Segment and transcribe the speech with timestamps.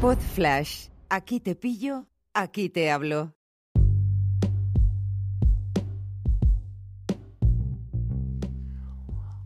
[0.00, 0.88] Pod Flash.
[1.10, 3.34] Aquí te pillo, aquí te hablo.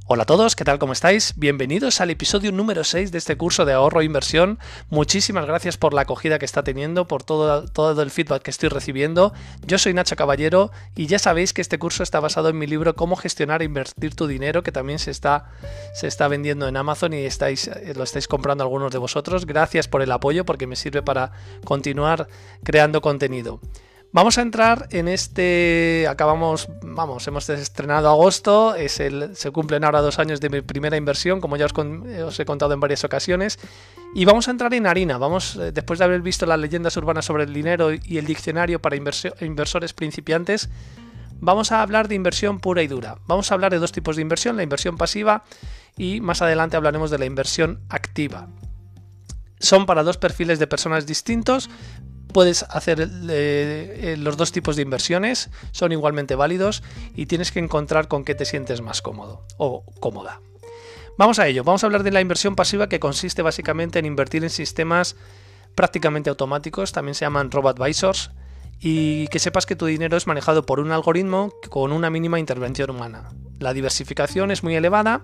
[0.07, 0.79] Hola a todos, ¿qué tal?
[0.79, 1.33] ¿Cómo estáis?
[1.35, 4.59] Bienvenidos al episodio número 6 de este curso de ahorro e inversión.
[4.91, 8.69] Muchísimas gracias por la acogida que está teniendo, por todo, todo el feedback que estoy
[8.69, 9.33] recibiendo.
[9.67, 12.95] Yo soy Nacho Caballero y ya sabéis que este curso está basado en mi libro
[12.95, 15.47] Cómo gestionar e invertir tu dinero, que también se está,
[15.95, 19.47] se está vendiendo en Amazon y estáis, eh, lo estáis comprando algunos de vosotros.
[19.47, 21.33] Gracias por el apoyo porque me sirve para
[21.65, 22.29] continuar
[22.63, 23.59] creando contenido.
[24.15, 26.07] Vamos a entrar en este.
[26.09, 28.77] Acabamos, vamos, hemos estrenado agosto.
[28.77, 32.45] Es el, se cumplen ahora dos años de mi primera inversión, como ya os, he
[32.45, 33.59] contado en varias ocasiones.
[34.15, 35.19] Y vamos a entrar en harina.
[35.19, 38.81] Vamos, eh, después de haber visto las leyendas urbanas sobre el dinero y el diccionario
[38.81, 40.71] para inversores principiantes,
[41.41, 43.19] vamos a hablar de inversión pura y dura.
[43.27, 45.43] Vamos a hablar de dos tipos de inversión: la inversión pasiva
[45.99, 48.47] y más adelante hablaremos de la inversión activa.
[49.59, 51.69] Son para dos perfiles de personas distintos,
[52.35, 56.83] puedes hacer eh, eh, los dos tipos de inversiones, son igualmente válidos
[57.15, 60.41] y tienes que encontrar con qué te sientes más cómodo o cómoda.
[61.17, 64.43] Vamos a ello, vamos a hablar de la inversión pasiva que consiste básicamente en invertir
[64.43, 65.15] en sistemas
[65.77, 68.33] prácticamente automáticos, también se llaman robo-advisors,
[68.81, 72.91] y que sepas que tu dinero es manejado por un algoritmo con una mínima intervención
[72.91, 73.31] humana.
[73.61, 75.23] La diversificación es muy elevada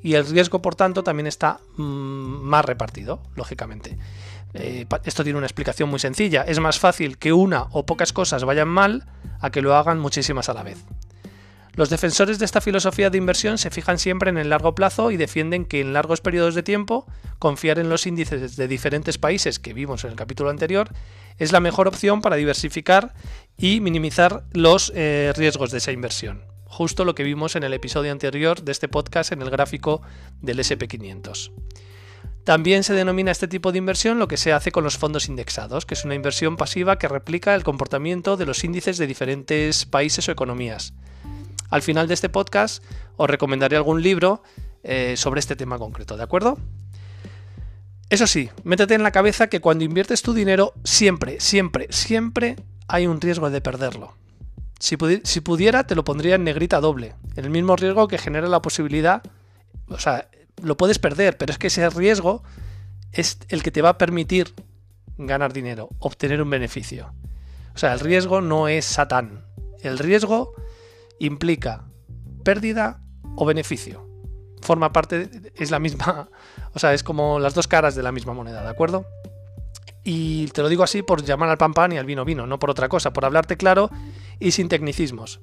[0.00, 3.98] y el riesgo, por tanto, también está mm, más repartido, lógicamente.
[4.54, 6.42] Eh, esto tiene una explicación muy sencilla.
[6.42, 9.06] Es más fácil que una o pocas cosas vayan mal
[9.40, 10.84] a que lo hagan muchísimas a la vez.
[11.74, 15.16] Los defensores de esta filosofía de inversión se fijan siempre en el largo plazo y
[15.16, 17.06] defienden que en largos periodos de tiempo
[17.38, 20.90] confiar en los índices de diferentes países que vimos en el capítulo anterior
[21.38, 23.14] es la mejor opción para diversificar
[23.56, 26.44] y minimizar los eh, riesgos de esa inversión.
[26.66, 30.02] Justo lo que vimos en el episodio anterior de este podcast en el gráfico
[30.42, 31.52] del SP500.
[32.44, 35.86] También se denomina este tipo de inversión lo que se hace con los fondos indexados,
[35.86, 40.28] que es una inversión pasiva que replica el comportamiento de los índices de diferentes países
[40.28, 40.92] o economías.
[41.70, 42.82] Al final de este podcast
[43.16, 44.42] os recomendaré algún libro
[44.82, 46.58] eh, sobre este tema concreto, ¿de acuerdo?
[48.10, 52.56] Eso sí, métete en la cabeza que cuando inviertes tu dinero, siempre, siempre, siempre
[52.88, 54.14] hay un riesgo de perderlo.
[54.80, 58.60] Si, si pudiera, te lo pondría en negrita doble, el mismo riesgo que genera la
[58.60, 59.22] posibilidad,
[59.88, 60.28] o sea,
[60.62, 62.42] lo puedes perder, pero es que ese riesgo
[63.12, 64.54] es el que te va a permitir
[65.18, 67.12] ganar dinero, obtener un beneficio.
[67.74, 69.44] O sea, el riesgo no es satán.
[69.80, 70.54] El riesgo
[71.18, 71.84] implica
[72.44, 73.00] pérdida
[73.36, 74.08] o beneficio.
[74.60, 76.28] Forma parte, es la misma,
[76.72, 79.06] o sea, es como las dos caras de la misma moneda, ¿de acuerdo?
[80.04, 82.58] Y te lo digo así por llamar al pan pan y al vino vino, no
[82.58, 83.90] por otra cosa, por hablarte claro
[84.38, 85.40] y sin tecnicismos.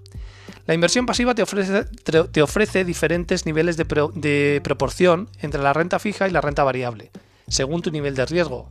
[0.69, 1.85] La inversión pasiva te ofrece,
[2.31, 7.09] te ofrece diferentes niveles de, proporción entre la renta fija y la renta variable,
[7.47, 8.69] según tu nivel de riesgo,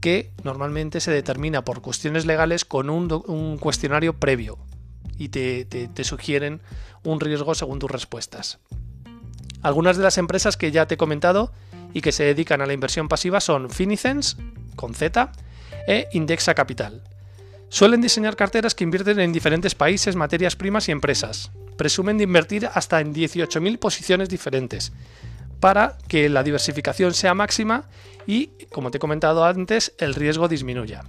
[0.00, 4.56] que normalmente se determina por cuestiones legales con un, cuestionario previo
[5.18, 6.60] y te, te, sugieren
[7.02, 8.60] un riesgo según tus respuestas.
[9.62, 11.52] Algunas de las empresas que ya te he comentado
[11.92, 14.36] y que se dedican a la inversión pasiva son Finicens,
[14.76, 15.32] con Z,
[15.88, 17.02] e Indexa Capital.
[17.68, 21.50] Suelen diseñar carteras que invierten en diferentes países, materias primas y empresas.
[21.76, 24.92] Presumen de invertir hasta en 18.000 posiciones diferentes
[25.60, 27.84] para que la diversificación sea máxima
[28.26, 31.02] y, como te he comentado antes, el riesgo disminuya.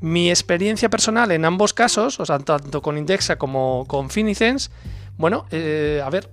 [0.00, 4.70] Mi experiencia personal en ambos casos, o sea, tanto con Indexa como con Finicens,
[5.16, 6.30] bueno, eh, a ver,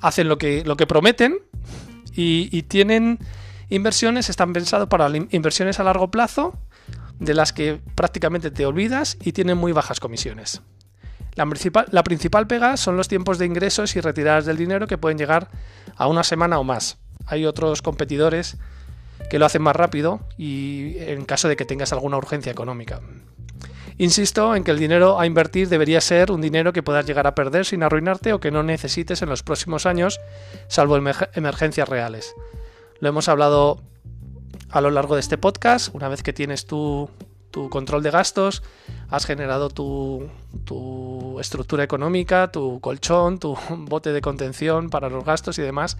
[0.00, 1.38] hacen lo que, lo que prometen
[2.14, 3.18] y, y tienen
[3.68, 6.54] inversiones, están pensados para inversiones a largo plazo
[7.18, 10.62] de las que prácticamente te olvidas y tienen muy bajas comisiones.
[11.34, 14.98] La principal, la principal pega son los tiempos de ingresos y retiradas del dinero que
[14.98, 15.48] pueden llegar
[15.96, 16.98] a una semana o más.
[17.26, 18.56] Hay otros competidores
[19.30, 23.00] que lo hacen más rápido y en caso de que tengas alguna urgencia económica.
[23.98, 27.34] Insisto en que el dinero a invertir debería ser un dinero que puedas llegar a
[27.34, 30.20] perder sin arruinarte o que no necesites en los próximos años,
[30.68, 32.34] salvo emergencias reales.
[33.00, 33.82] Lo hemos hablado
[34.70, 37.10] a lo largo de este podcast, una vez que tienes tu,
[37.70, 38.62] control de gastos,
[39.08, 40.28] has generado tu,
[40.64, 45.96] tu, estructura económica, tu colchón, tu bote de contención para los gastos y demás,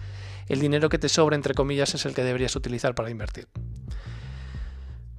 [0.47, 3.47] el dinero que te sobra, entre comillas, es el que deberías utilizar para invertir.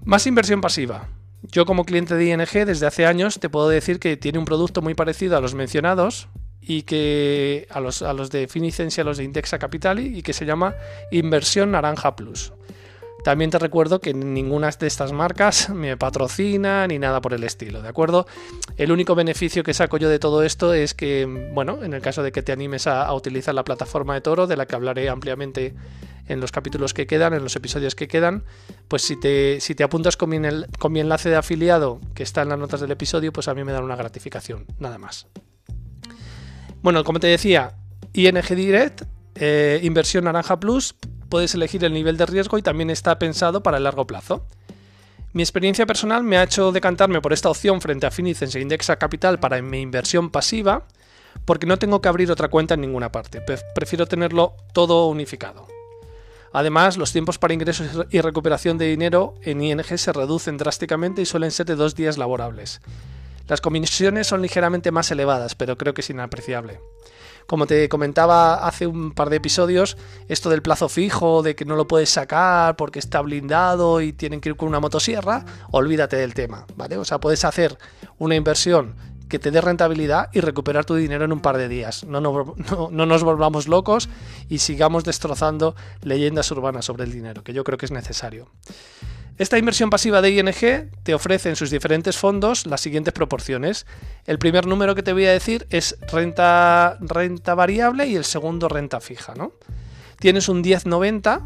[0.04, 1.08] Más inversión pasiva.
[1.42, 4.82] Yo como cliente de ING desde hace años te puedo decir que tiene un producto
[4.82, 6.28] muy parecido a los mencionados
[6.60, 10.22] y que a los, a los de Finicens y a los de Indexa Capital y
[10.22, 10.74] que se llama
[11.10, 12.52] Inversión Naranja Plus.
[13.24, 17.82] También te recuerdo que ninguna de estas marcas me patrocina ni nada por el estilo,
[17.82, 18.26] ¿de acuerdo?
[18.76, 22.22] El único beneficio que saco yo de todo esto es que, bueno, en el caso
[22.22, 25.74] de que te animes a, utilizar la plataforma de Toro, de la que hablaré ampliamente
[26.28, 28.44] en los capítulos que quedan, en los episodios que quedan,
[28.88, 30.38] pues si te, si te apuntas con mi,
[30.78, 33.64] con mi enlace de afiliado que está en las notas del episodio, pues a mí
[33.64, 35.26] me dan una gratificación, nada más.
[36.82, 37.74] Bueno, como te decía,
[38.12, 39.02] ING Direct,
[39.34, 40.94] eh, inversión naranja plus,
[41.30, 44.44] puedes elegir el nivel de riesgo y también está pensado para el largo plazo.
[45.32, 48.96] Mi experiencia personal me ha hecho decantarme por esta opción frente a Finicens e Indexa
[48.96, 50.82] Capital para mi inversión pasiva,
[51.44, 53.40] porque no tengo que abrir otra cuenta en ninguna parte,
[53.74, 55.68] prefiero tenerlo todo unificado.
[56.52, 61.26] Además, los tiempos para ingresos y recuperación de dinero en ING se reducen drásticamente y
[61.26, 62.80] suelen ser de dos días laborables.
[63.46, 66.80] Las comisiones son ligeramente más elevadas, pero creo que es inapreciable.
[67.50, 69.96] Como te comentaba hace un par de episodios,
[70.28, 74.40] esto del plazo fijo, de que no lo puedes sacar porque está blindado y tienen
[74.40, 76.96] que ir con una motosierra, olvídate del tema, ¿vale?
[76.96, 77.76] O sea, puedes hacer
[78.18, 78.94] una inversión
[79.28, 82.04] que te dé rentabilidad y recuperar tu dinero en un par de días.
[82.04, 82.54] No, no,
[82.92, 84.08] no, nos volvamos locos
[84.48, 88.46] y sigamos destrozando leyendas urbanas sobre el dinero, que yo creo que es necesario.
[89.38, 93.86] Esta inversión pasiva de ING te ofrece en sus diferentes fondos las siguientes proporciones.
[94.26, 96.98] El primer número que te voy a decir es renta,
[97.54, 99.34] variable y el segundo renta fija.
[99.34, 99.52] ¿no?
[100.18, 101.40] Tienes un 1090,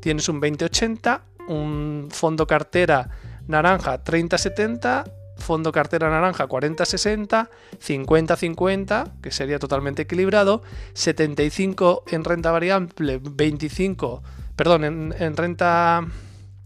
[0.00, 3.10] tienes un 2080, un fondo cartera
[3.48, 5.04] naranja 3070,
[5.36, 7.48] fondo cartera naranja 40-60,
[7.84, 10.62] 50-50, que sería totalmente equilibrado,
[10.92, 14.22] 75 en renta variable, 25,
[14.54, 16.06] perdón, en renta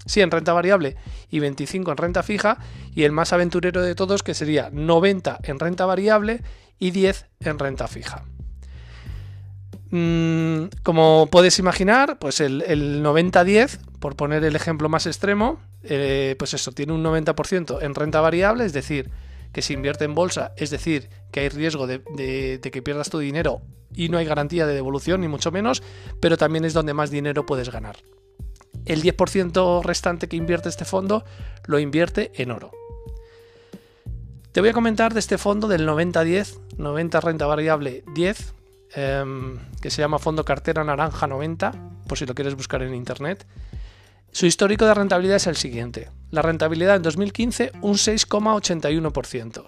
[0.06, 0.96] Sí, en renta variable
[1.30, 2.58] y 25 en renta fija.
[2.94, 6.42] Y el más aventurero de todos que sería 90 en renta variable
[6.78, 8.24] y 10 en renta fija.
[9.90, 12.62] Mm, como puedes imaginar, pues el,
[13.02, 18.20] 90-10, por poner el ejemplo más extremo, eh, pues eso, tiene un 90% en renta
[18.20, 19.10] variable, es decir,
[19.52, 23.20] que se invierte en bolsa, es decir, que hay riesgo de, de, que pierdas tu
[23.20, 23.62] dinero
[23.94, 25.80] y no hay garantía de devolución, ni mucho menos,
[26.20, 27.96] pero también es donde más dinero puedes ganar
[28.86, 31.24] el 10% restante que invierte este fondo
[31.66, 32.70] lo invierte en oro.
[34.52, 38.54] Te voy a comentar de este fondo del 90-10, 90 renta variable 10,
[38.94, 41.72] em, que se llama Fondo Cartera Naranja 90,
[42.06, 43.46] por si lo quieres buscar en internet.
[44.30, 46.08] Su histórico de rentabilidad es el siguiente.
[46.30, 49.64] La rentabilidad en 2015 un 6,81%.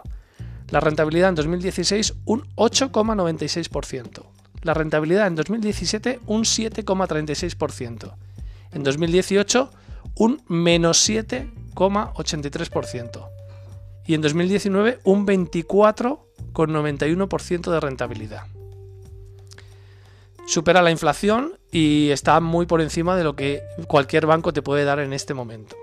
[0.71, 4.25] La rentabilidad en 2016 un 8,96%.
[4.62, 8.15] La rentabilidad en 2017 un 7,36%
[8.73, 9.71] en 2018
[10.17, 13.29] un menos 7,83%.
[14.07, 18.47] Y en 2019 un 24,91% de rentabilidad.
[20.47, 24.85] Supera la inflación y está muy por encima de lo que cualquier banco te puede
[24.85, 25.75] dar en este momento.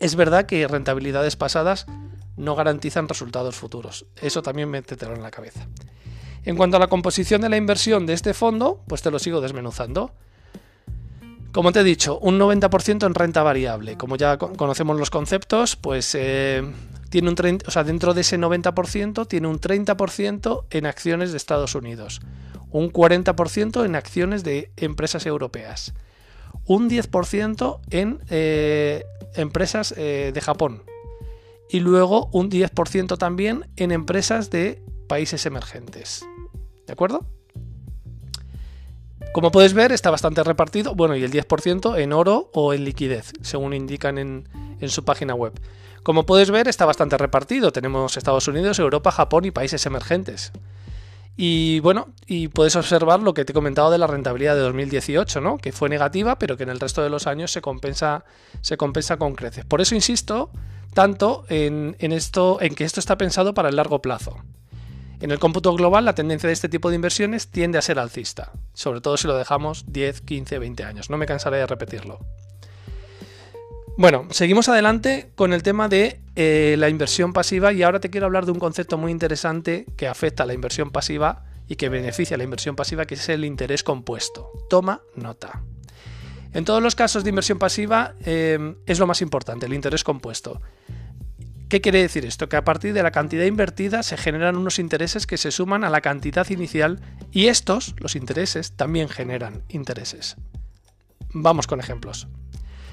[0.00, 1.86] Es verdad que rentabilidades pasadas
[2.36, 4.06] no garantizan resultados futuros.
[4.20, 5.68] Eso también métetelo en la cabeza.
[6.44, 9.40] En cuanto a la composición de la inversión de este fondo, pues te lo sigo
[9.40, 10.10] desmenuzando.
[11.52, 13.96] Como te he dicho, un 90% en renta variable.
[13.98, 16.62] Como ya conocemos los conceptos, pues eh,
[17.10, 21.36] tiene un 30, o sea, dentro de ese 90% tiene un 30% en acciones de
[21.36, 22.22] Estados Unidos,
[22.70, 25.92] un 40% en acciones de empresas europeas,
[26.64, 29.04] un 10% en eh,
[29.34, 30.84] empresas eh, de Japón
[31.68, 36.24] y luego un 10% también en empresas de países emergentes.
[36.86, 37.26] ¿De acuerdo?
[39.32, 43.32] Como puedes ver, está bastante repartido, bueno, y el 10% en oro o en liquidez,
[43.40, 44.46] según indican en,
[44.88, 45.54] su página web.
[46.02, 47.72] Como puedes ver, está bastante repartido.
[47.72, 50.52] Tenemos Estados Unidos, Europa, Japón y países emergentes.
[51.34, 55.40] Y bueno, y puedes observar lo que te he comentado de la rentabilidad de 2018,
[55.40, 55.56] ¿no?
[55.56, 58.26] Que fue negativa, pero que en el resto de los años se compensa,
[58.60, 59.64] se compensa con creces.
[59.64, 60.50] Por eso insisto
[60.92, 64.36] tanto en, en, esto, en que esto está pensado para el largo plazo.
[65.22, 68.50] En el cómputo global, la tendencia de este tipo de inversiones tiende a ser alcista,
[68.74, 71.10] sobre todo si lo dejamos 10, 15, 20 años.
[71.10, 72.18] No me cansaré de repetirlo.
[73.96, 78.26] Bueno, seguimos adelante con el tema de eh, la inversión pasiva y ahora te quiero
[78.26, 82.34] hablar de un concepto muy interesante que afecta a la inversión pasiva y que beneficia
[82.34, 84.50] a la inversión pasiva, que es el interés compuesto.
[84.68, 85.62] Toma nota.
[86.52, 90.60] En todos los casos de inversión pasiva eh, es lo más importante, el interés compuesto.
[91.72, 92.50] ¿Qué quiere decir esto?
[92.50, 95.88] Que a partir de la cantidad invertida se generan unos intereses que se suman a
[95.88, 97.00] la cantidad inicial
[97.30, 100.36] y estos, los intereses, también generan intereses.
[101.32, 102.28] Vamos con ejemplos.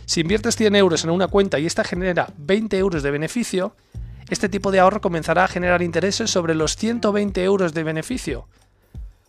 [0.05, 3.75] Si inviertes 100 euros en una cuenta y esta genera 20 euros de beneficio,
[4.29, 8.47] este tipo de ahorro comenzará a generar intereses sobre los 120 euros de beneficio.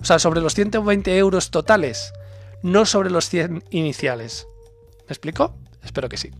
[0.01, 2.13] O sea, sobre los 120 euros totales,
[2.63, 4.47] no sobre los 100 iniciales.
[5.09, 5.57] ¿Me explico?
[5.83, 6.31] Espero que sí.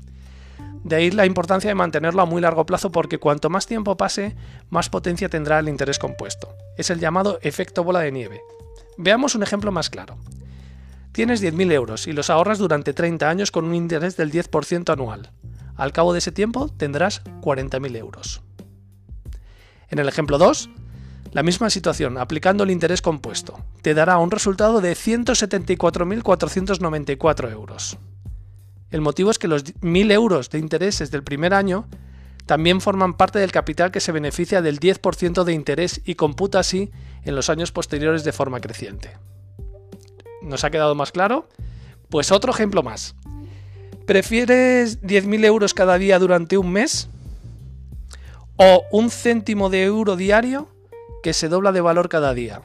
[0.85, 4.35] De ahí la importancia de mantenerlo a muy largo plazo porque cuanto más tiempo pase,
[4.71, 6.55] más potencia tendrá el interés compuesto.
[6.77, 8.41] Es el llamado efecto bola de nieve.
[8.97, 10.17] Veamos un ejemplo más claro.
[11.13, 15.33] Tienes 10.000 euros y los ahorras durante 30 años con un interés del 10% anual.
[15.77, 18.41] Al cabo de ese tiempo tendrás 40.000 euros.
[19.89, 20.71] En el ejemplo 2,
[21.33, 27.99] la misma situación, aplicando el interés compuesto, te dará un resultado de 174.494 euros.
[28.91, 31.87] El motivo es que los 1.000 euros de intereses del primer año
[32.47, 36.91] también forman parte del capital que se beneficia del 10% de interés y computa así
[37.23, 39.17] en los años posteriores de forma creciente.
[40.43, 41.49] ¿Nos ha quedado más claro?
[42.09, 43.15] Pues otro ejemplo más.
[44.07, 47.09] ¿Prefieres 10.000 euros cada día durante un mes?
[48.57, 50.69] ¿O un céntimo de euro diario
[51.23, 52.63] que se dobla de valor cada día?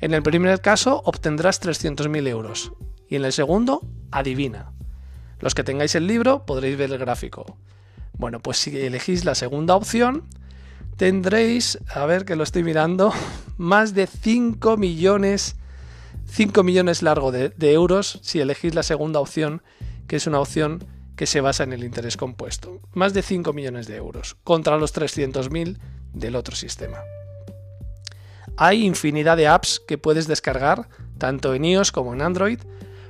[0.00, 2.72] En el primer caso obtendrás 300.000 euros
[3.08, 4.71] y en el segundo, adivina.
[5.42, 7.58] Los que tengáis el libro podréis ver el gráfico.
[8.16, 10.22] Bueno, pues si elegís la segunda opción,
[10.96, 13.12] tendréis, a ver que lo estoy mirando,
[13.58, 15.56] más de 5 millones,
[16.28, 19.62] 5 millones largo de, de euros si elegís la segunda opción,
[20.06, 20.84] que es una opción
[21.16, 22.80] que se basa en el interés compuesto.
[22.92, 25.78] Más de 5 millones de euros contra los 300.000
[26.12, 26.98] del otro sistema.
[28.56, 32.60] Hay infinidad de apps que puedes descargar, tanto en iOS como en Android,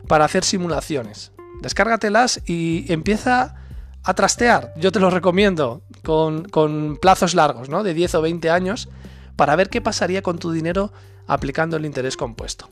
[0.09, 1.33] para hacer simulaciones.
[1.63, 3.55] Descárgatelas y empieza
[4.03, 4.75] a trastear.
[4.77, 7.83] Yo te lo recomiendo con, con, plazos largos, ¿no?
[7.83, 8.89] De 10 o 20 años,
[9.37, 10.93] para ver qué pasaría con tu dinero
[11.27, 12.69] aplicando el interés compuesto.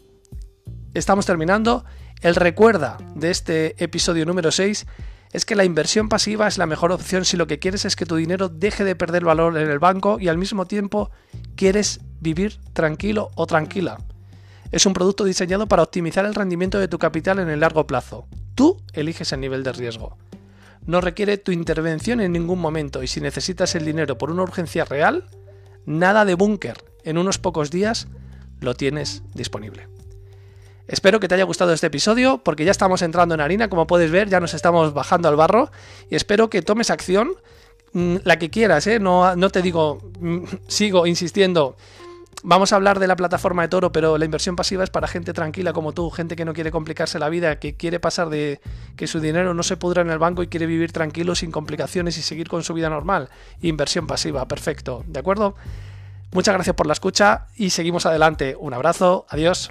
[0.92, 1.84] Estamos terminando.
[2.20, 4.86] El recuerda de este episodio número 6
[5.32, 8.04] es que la inversión pasiva es la mejor opción si lo que quieres es que
[8.04, 11.10] tu dinero deje de perder valor en el banco y al mismo tiempo
[11.54, 13.98] quieres vivir tranquilo o tranquila.
[14.72, 18.26] Es un producto diseñado para optimizar el rendimiento de tu capital en el largo plazo.
[18.60, 20.18] Tú eliges el nivel de riesgo.
[20.84, 24.84] No requiere tu intervención en ningún momento y si necesitas el dinero por una urgencia
[24.84, 25.24] real,
[25.86, 26.84] nada de búnker.
[27.02, 28.06] En unos pocos días
[28.60, 29.88] lo tienes disponible.
[30.88, 34.10] Espero que te haya gustado este episodio porque ya estamos entrando en harina, como puedes
[34.10, 35.70] ver, ya nos estamos bajando al barro
[36.10, 37.30] y espero que tomes acción,
[37.94, 39.00] mm, la que quieras, ¿eh?
[39.00, 41.78] no, no te digo, mm, sigo insistiendo,
[42.42, 45.32] vamos a hablar de la plataforma de Toro, pero la inversión pasiva es para gente
[45.32, 48.60] tranquila como tú, gente que no quiere complicarse la vida, que quiere pasar de
[48.96, 52.18] que su dinero no se pudra en el banco y quiere vivir tranquilo, sin complicaciones
[52.18, 53.28] y seguir con su vida normal.
[53.60, 55.54] Inversión pasiva, perfecto, ¿de acuerdo?
[56.32, 58.56] Muchas gracias por la escucha y seguimos adelante.
[58.58, 59.70] Un abrazo, adiós.